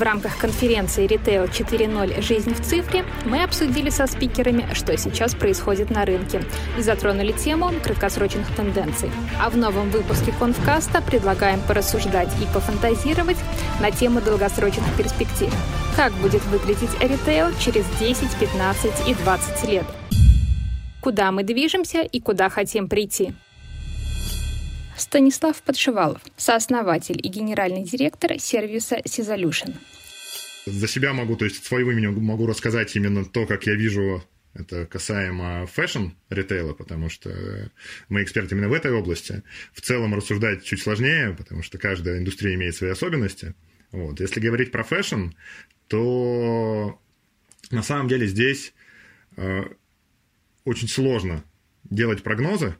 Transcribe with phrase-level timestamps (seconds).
[0.00, 2.22] В рамках конференции Retail 4.0.
[2.22, 6.40] Жизнь в цифре мы обсудили со спикерами, что сейчас происходит на рынке
[6.78, 9.10] и затронули тему краткосрочных тенденций.
[9.38, 13.36] А в новом выпуске Конфкаста предлагаем порассуждать и пофантазировать
[13.82, 15.52] на тему долгосрочных перспектив.
[15.94, 19.84] Как будет выглядеть ритейл через 10, 15 и 20 лет?
[21.02, 23.34] Куда мы движемся и куда хотим прийти?
[25.00, 29.74] Станислав Подшивалов, сооснователь и генеральный директор сервиса Sisolution.
[30.66, 34.22] За себя могу, то есть своего имени могу рассказать именно то, как я вижу
[34.52, 37.70] это касаемо фэшн-ритейла, потому что
[38.08, 39.42] мы эксперты именно в этой области.
[39.72, 43.54] В целом рассуждать чуть сложнее, потому что каждая индустрия имеет свои особенности.
[43.92, 44.20] Вот.
[44.20, 45.30] Если говорить про фэшн,
[45.88, 47.00] то
[47.70, 48.74] на самом деле здесь
[49.36, 49.64] э,
[50.64, 51.44] очень сложно
[51.84, 52.76] делать прогнозы,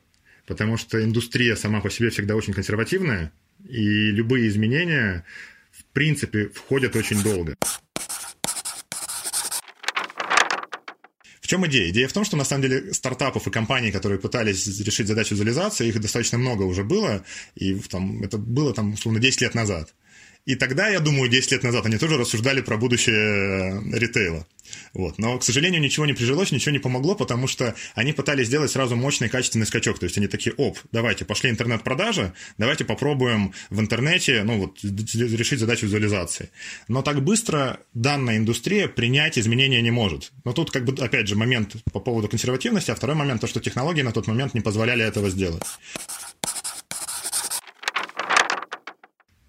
[0.50, 3.32] потому что индустрия сама по себе всегда очень консервативная,
[3.68, 5.24] и любые изменения,
[5.70, 7.54] в принципе, входят очень долго.
[11.40, 11.88] В чем идея?
[11.90, 15.86] Идея в том, что на самом деле стартапов и компаний, которые пытались решить задачу визуализации,
[15.86, 19.94] их достаточно много уже было, и там, это было там, условно, 10 лет назад.
[20.46, 24.46] И тогда, я думаю, 10 лет назад они тоже рассуждали про будущее э, ритейла.
[24.94, 25.18] Вот.
[25.18, 28.96] Но, к сожалению, ничего не прижилось, ничего не помогло, потому что они пытались сделать сразу
[28.96, 29.98] мощный качественный скачок.
[29.98, 35.60] То есть они такие, оп, давайте, пошли интернет-продажи, давайте попробуем в интернете ну, вот, решить
[35.60, 36.50] задачу визуализации.
[36.88, 40.32] Но так быстро данная индустрия принять изменения не может.
[40.44, 43.60] Но тут, как бы, опять же, момент по поводу консервативности, а второй момент, то, что
[43.60, 45.62] технологии на тот момент не позволяли этого сделать.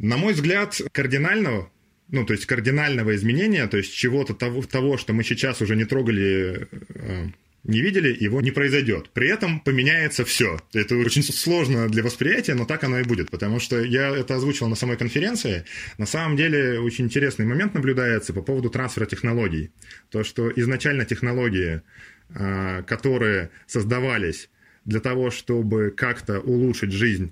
[0.02, 1.72] На мой взгляд, кардинального,
[2.10, 5.86] ну, то есть кардинального изменения, то есть чего-то того, того что мы сейчас уже не
[5.86, 7.28] трогали, э,
[7.66, 9.12] не видели, его не произойдет.
[9.12, 10.60] При этом поменяется все.
[10.74, 14.68] Это очень сложно для восприятия, но так оно и будет, потому что я это озвучил
[14.68, 15.66] на самой конференции.
[16.00, 19.70] На самом деле очень интересный момент наблюдается по поводу трансфера технологий.
[20.10, 21.84] То, что изначально технологии,
[22.30, 24.50] э, которые создавались
[24.84, 27.32] для того, чтобы как-то улучшить жизнь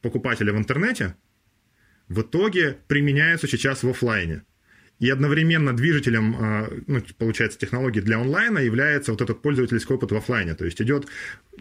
[0.00, 1.16] покупателя в интернете,
[2.08, 4.42] в итоге применяются сейчас в офлайне.
[4.98, 10.16] И одновременно движителем, а, ну, получается, технологии для онлайна является вот этот пользовательский опыт в
[10.16, 10.54] офлайне.
[10.54, 11.06] То есть идет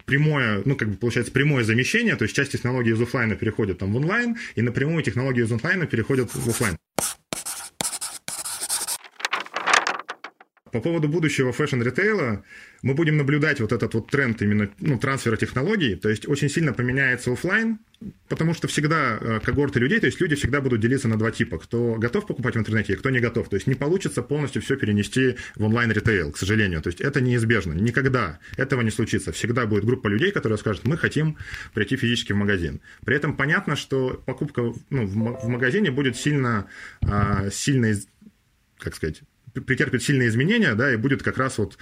[0.06, 3.94] прямое, ну, как бы получается, прямое замещение, то есть часть технологий из офлайна переходит там
[3.94, 6.78] в онлайн, и напрямую технологии из онлайна переходят в офлайн.
[10.78, 12.44] По поводу будущего фэшн-ритейла,
[12.84, 16.72] мы будем наблюдать вот этот вот тренд именно ну, трансфера технологий, то есть очень сильно
[16.72, 17.80] поменяется офлайн,
[18.30, 21.58] потому что всегда э, когорты людей, то есть люди всегда будут делиться на два типа,
[21.58, 23.50] кто готов покупать в интернете, и кто не готов.
[23.50, 26.84] То есть не получится полностью все перенести в онлайн-ритейл, к сожалению.
[26.84, 27.74] То есть это неизбежно.
[27.74, 29.32] Никогда этого не случится.
[29.32, 31.38] Всегда будет группа людей, которые скажут, мы хотим
[31.74, 32.82] прийти физически в магазин.
[33.04, 34.62] При этом понятно, что покупка
[34.92, 36.68] ну, в магазине будет сильно,
[37.02, 37.96] а, сильно
[38.78, 39.24] как сказать,
[39.66, 41.78] претерпит сильные изменения, да, и будет как раз вот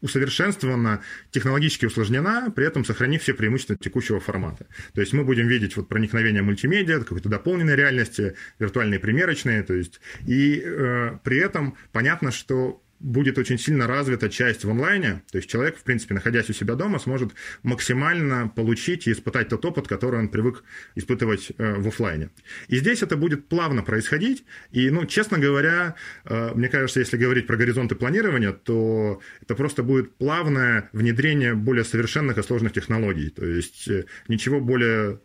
[0.00, 4.66] усовершенствована, технологически усложнена, при этом сохранив все преимущества текущего формата.
[4.94, 10.00] То есть мы будем видеть вот проникновение мультимедиа, какой-то дополненной реальности, виртуальные примерочные, то есть
[10.26, 15.50] и э, при этом понятно, что будет очень сильно развита часть в онлайне, то есть
[15.50, 20.20] человек, в принципе, находясь у себя дома, сможет максимально получить и испытать тот опыт, который
[20.20, 20.62] он привык
[20.94, 22.30] испытывать э, в офлайне.
[22.68, 27.46] И здесь это будет плавно происходить, и, ну, честно говоря, э, мне кажется, если говорить
[27.46, 33.46] про горизонты планирования, то это просто будет плавное внедрение более совершенных и сложных технологий, то
[33.46, 35.20] есть э, ничего более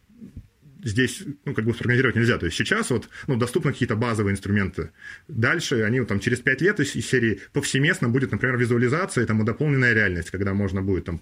[0.85, 2.37] здесь, ну, как бы спрогнозировать нельзя.
[2.37, 4.91] То есть сейчас вот, ну, доступны какие-то базовые инструменты.
[5.27, 9.45] Дальше они вот, там через 5 лет из серии повсеместно будет, например, визуализация там, и
[9.45, 11.21] дополненная реальность, когда можно будет там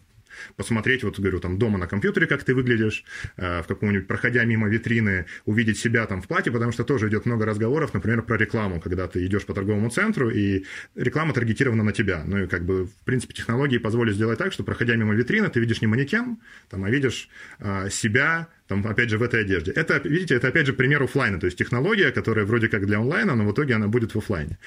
[0.56, 3.04] посмотреть, вот говорю, там дома на компьютере, как ты выглядишь,
[3.38, 7.26] э, в каком-нибудь, проходя мимо витрины, увидеть себя там в платье, потому что тоже идет
[7.26, 11.92] много разговоров, например, про рекламу, когда ты идешь по торговому центру, и реклама таргетирована на
[11.92, 12.24] тебя.
[12.26, 15.60] Ну и как бы, в принципе, технологии позволят сделать так, что, проходя мимо витрины, ты
[15.60, 16.38] видишь не манекен,
[16.70, 19.72] там, а видишь а, себя, там, опять же, в этой одежде.
[19.72, 23.36] Это, видите, это, опять же, пример офлайна, то есть технология, которая вроде как для онлайна,
[23.36, 24.58] но в итоге она будет в офлайне.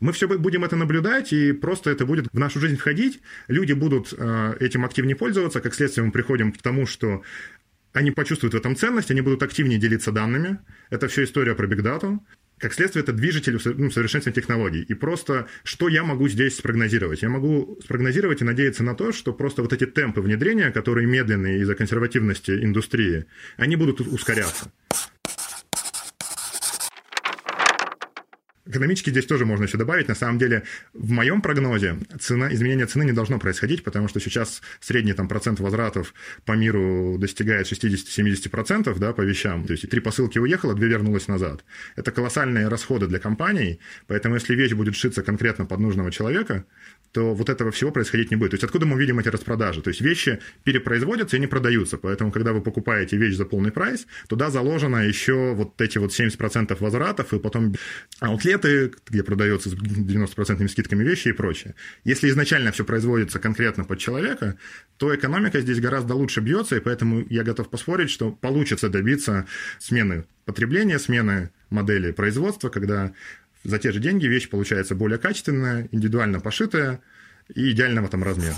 [0.00, 4.14] Мы все будем это наблюдать, и просто это будет в нашу жизнь входить, люди будут
[4.16, 7.22] э, этим активнее пользоваться, как следствие мы приходим к тому, что
[7.92, 10.58] они почувствуют в этом ценность, они будут активнее делиться данными.
[10.90, 12.24] Это все история про бигдату.
[12.62, 14.82] Как следствие, это движитель ну, совершенствования технологий.
[14.82, 17.20] И просто, что я могу здесь спрогнозировать?
[17.20, 21.58] Я могу спрогнозировать и надеяться на то, что просто вот эти темпы внедрения, которые медленные
[21.58, 23.24] из-за консервативности индустрии,
[23.56, 24.70] они будут ускоряться.
[28.66, 30.08] Экономически здесь тоже можно еще добавить.
[30.08, 30.62] На самом деле,
[30.92, 35.60] в моем прогнозе цена, изменение цены не должно происходить, потому что сейчас средний там, процент
[35.60, 36.14] возвратов
[36.44, 39.64] по миру достигает 60-70% да, по вещам.
[39.64, 41.64] То есть три посылки уехало, две вернулось назад.
[41.96, 46.64] Это колоссальные расходы для компаний, поэтому если вещь будет шиться конкретно под нужного человека,
[47.12, 48.52] то вот этого всего происходить не будет.
[48.52, 49.82] То есть откуда мы видим эти распродажи?
[49.82, 51.98] То есть вещи перепроизводятся и не продаются.
[51.98, 56.76] Поэтому, когда вы покупаете вещь за полный прайс, туда заложено еще вот эти вот 70%
[56.80, 57.74] возвратов, и потом
[58.52, 61.74] аутлеты, где продается с 90% скидками вещи и прочее.
[62.04, 64.56] Если изначально все производится конкретно под человека,
[64.96, 69.46] то экономика здесь гораздо лучше бьется, и поэтому я готов поспорить, что получится добиться
[69.78, 73.12] смены потребления, смены модели производства, когда
[73.64, 77.00] за те же деньги вещь получается более качественная, индивидуально пошитая
[77.54, 78.56] и идеального там размера.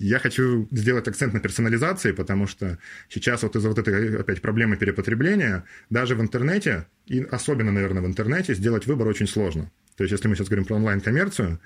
[0.00, 2.78] Я хочу сделать акцент на персонализации, потому что
[3.10, 8.06] сейчас вот из-за вот этой опять проблемы перепотребления даже в интернете, и особенно, наверное, в
[8.06, 9.70] интернете, сделать выбор очень сложно.
[9.96, 11.60] То есть, если мы сейчас говорим про онлайн-коммерцию,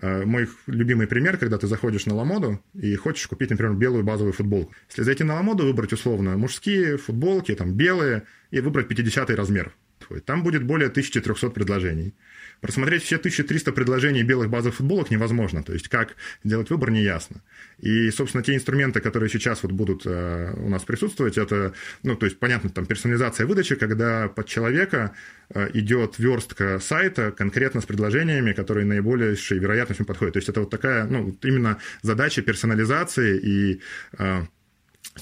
[0.00, 4.34] э, мой любимый пример, когда ты заходишь на Ламоду и хочешь купить, например, белую базовую
[4.34, 4.72] футболку.
[4.88, 8.22] Если зайти на Ламоду, выбрать условно мужские футболки, там белые,
[8.52, 9.72] и выбрать 50 размер.
[10.18, 12.14] Там будет более 1300 предложений.
[12.60, 15.62] Просмотреть все 1300 предложений белых базовых футболок невозможно.
[15.62, 17.42] То есть, как сделать выбор, не ясно.
[17.78, 21.72] И, собственно, те инструменты, которые сейчас вот будут э, у нас присутствовать, это,
[22.02, 25.14] ну, то есть, понятно, там, персонализация выдачи, когда под человека
[25.54, 30.34] э, идет верстка сайта конкретно с предложениями, которые наиболее вероятностью подходят.
[30.34, 33.80] То есть, это вот такая, ну, именно задача персонализации и
[34.18, 34.42] э,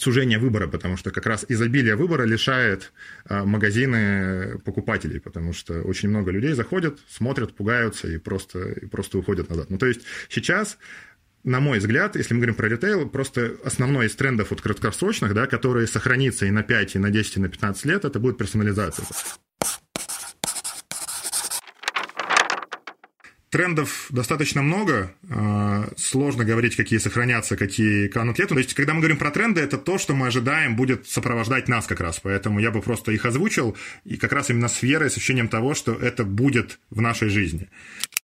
[0.01, 2.93] сужение выбора, потому что как раз изобилие выбора лишает
[3.25, 9.19] а, магазины покупателей, потому что очень много людей заходят, смотрят, пугаются и просто, и просто
[9.19, 9.71] уходят назад.
[9.71, 10.79] Ну, то есть сейчас
[11.45, 15.47] на мой взгляд, если мы говорим про ритейл, просто основной из трендов вот краткосрочных, да,
[15.47, 19.07] который сохранится и на 5, и на 10, и на 15 лет, это будет персонализация.
[23.51, 28.55] Трендов достаточно много, а, сложно говорить, какие сохранятся, какие канут лету.
[28.55, 31.87] То есть, когда мы говорим про тренды, это то, что мы ожидаем будет сопровождать нас
[31.87, 32.21] как раз.
[32.21, 35.75] Поэтому я бы просто их озвучил, и как раз именно с верой, с ощущением того,
[35.75, 37.69] что это будет в нашей жизни.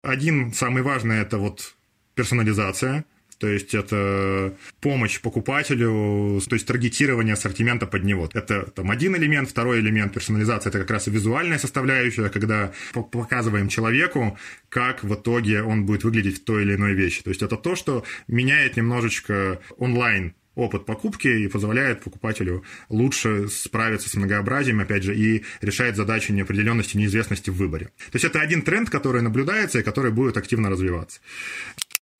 [0.01, 1.75] Один самый важный– это вот
[2.15, 3.05] персонализация.
[3.43, 8.29] То есть это помощь покупателю, то есть таргетирование ассортимента под него.
[8.33, 13.67] Это там один элемент, второй элемент персонализации это как раз и визуальная составляющая, когда показываем
[13.67, 14.37] человеку,
[14.69, 17.21] как в итоге он будет выглядеть в той или иной вещи.
[17.21, 24.09] То есть это то, что меняет немножечко онлайн опыт покупки и позволяет покупателю лучше справиться
[24.09, 27.87] с многообразием, опять же, и решает задачи неопределенности, неизвестности в выборе.
[28.11, 31.19] То есть это один тренд, который наблюдается и который будет активно развиваться.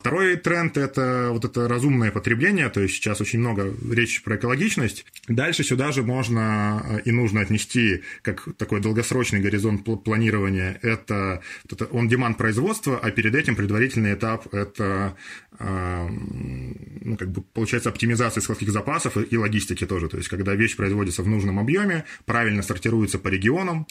[0.03, 5.05] Второй тренд– это вот это разумное потребление, то есть сейчас очень много речи про экологичность.
[5.29, 10.77] Дальше сюда же можно э, и нужно отнести как такой долгосрочный горизонт планирования.
[10.81, 11.41] Это,
[11.71, 15.15] это on-demand производство, а перед этим предварительный этап– это
[15.57, 20.09] э, ну, как бы, получается оптимизация складских запасов и логистики тоже.
[20.09, 23.87] То есть когда вещь производится в нужном объеме, правильно сортируется по регионам,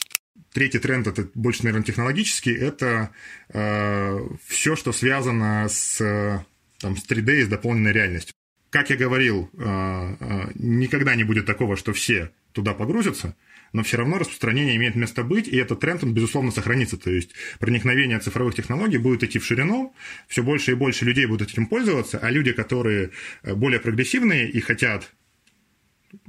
[0.52, 3.11] Третий тренд, это больше, наверное, технологический, это
[3.49, 6.44] э, все, что связано с,
[6.79, 8.34] там, с 3D и с дополненной реальностью.
[8.69, 13.37] Как я говорил, э, э, никогда не будет такого, что все туда погрузятся,
[13.73, 16.96] но все равно распространение имеет место быть, и этот тренд, он, безусловно, сохранится.
[16.96, 19.94] То есть проникновение цифровых технологий будет идти в ширину,
[20.29, 23.11] все больше и больше людей будут этим пользоваться, а люди, которые
[23.43, 25.12] э, более прогрессивные и хотят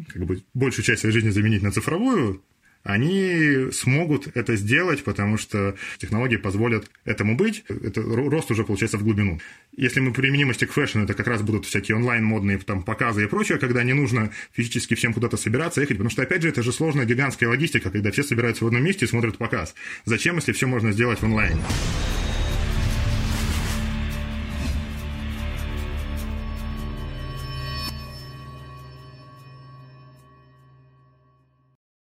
[0.08, 2.44] как бы, большую часть своей жизни заменить на цифровую,
[2.83, 7.63] они смогут это сделать, потому что технологии позволят этому быть.
[7.69, 9.40] Это рост уже получается в глубину.
[9.75, 13.57] Если мы применим к фэшн, это как раз будут всякие онлайн-модные там, показы и прочее,
[13.57, 17.06] когда не нужно физически всем куда-то собираться, ехать, потому что, опять же, это же сложная
[17.06, 19.73] гигантская логистика, когда все собираются в одном месте и смотрят показ.
[20.06, 21.61] Зачем, если все можно сделать в онлайне?